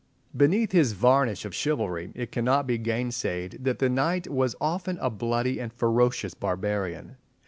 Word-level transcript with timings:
Beneath 0.35 0.71
his 0.71 0.93
varnish 0.93 1.45
of 1.45 1.53
chivalry, 1.53 2.11
it 2.15 2.31
cannot 2.31 2.65
be 2.65 2.79
gainsayed 2.79 3.59
that 3.63 3.77
the 3.77 3.87
knight 3.87 4.27
was 4.27 4.55
often 4.59 4.97
a 4.97 5.11
bloody 5.11 5.59
and 5.59 5.71
ferocious 5.71 6.33
barbarian. 6.33 7.17